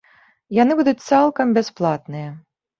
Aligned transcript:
Яны 0.61 0.77
будуць 0.79 1.05
цалкам 1.09 1.53
бясплатныя. 1.61 2.29